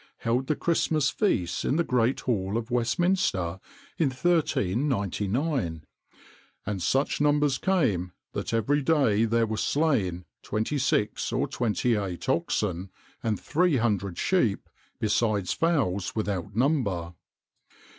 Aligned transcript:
held 0.17 0.47
the 0.47 0.55
Christmas 0.55 1.11
feasts 1.11 1.63
in 1.63 1.75
the 1.75 1.83
great 1.83 2.21
hall 2.21 2.57
of 2.57 2.71
Westminster 2.71 3.59
in 3.99 4.07
1399, 4.09 5.83
"and 6.65 6.81
such 6.81 7.21
numbers 7.21 7.59
came, 7.59 8.11
that 8.33 8.51
every 8.51 8.81
day 8.81 9.25
there 9.25 9.45
were 9.45 9.55
slain 9.57 10.25
twenty 10.41 10.79
six 10.79 11.31
or 11.31 11.47
twenty 11.47 11.93
eight 11.93 12.27
oxen 12.27 12.89
and 13.21 13.39
three 13.39 13.77
hundred 13.77 14.17
sheep, 14.17 14.67
besides 14.99 15.53
fowls 15.53 16.15
without 16.15 16.55
number." 16.55 17.13